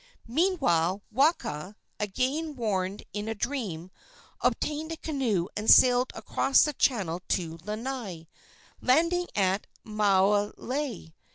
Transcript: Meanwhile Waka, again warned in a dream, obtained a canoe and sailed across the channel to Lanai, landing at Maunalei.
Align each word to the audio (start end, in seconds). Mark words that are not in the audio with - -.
Meanwhile 0.25 1.03
Waka, 1.11 1.75
again 1.99 2.55
warned 2.55 3.03
in 3.13 3.27
a 3.27 3.35
dream, 3.35 3.91
obtained 4.39 4.91
a 4.91 4.97
canoe 4.97 5.47
and 5.55 5.69
sailed 5.69 6.11
across 6.15 6.63
the 6.63 6.73
channel 6.73 7.21
to 7.27 7.59
Lanai, 7.65 8.27
landing 8.81 9.27
at 9.35 9.67
Maunalei. 9.85 11.13